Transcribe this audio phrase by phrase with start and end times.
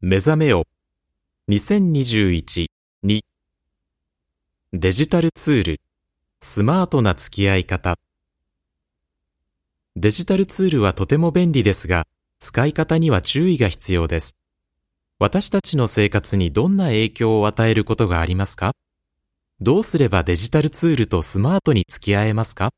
[0.00, 0.64] 目覚めよ。
[1.48, 2.68] 2021-2
[4.72, 5.80] デジタルツール、
[6.40, 7.96] スマートな付き合い方。
[9.96, 12.06] デジタルツールはとても便利ですが、
[12.38, 14.36] 使い方には注意が必要です。
[15.18, 18.76] 私たちの生活にどんな影響を与えることがありますか？
[19.60, 22.72] どうすればデジタルツールとスマートに付き合えますか？